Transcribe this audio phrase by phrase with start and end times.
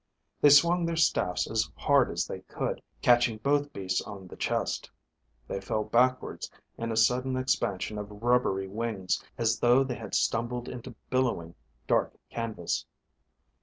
[0.41, 4.89] They swung their staffs as hard as they could, catching both beasts on the chest.
[5.47, 10.67] They fell backwards in a sudden expansion of rubbery wings, as though they had stumbled
[10.67, 11.53] into billowing
[11.85, 12.87] dark canvas.